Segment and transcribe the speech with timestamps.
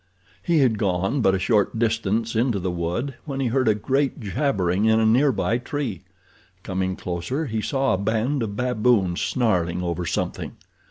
[0.41, 4.19] He had gone but a short distance into the wood when he heard a great
[4.19, 6.01] jabbering in a near by tree.
[6.63, 10.53] Coming closer he saw a band of baboons snarling over something.